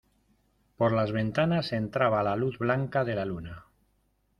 [0.77, 3.67] por las ventanas entraba la luz blanca de la luna.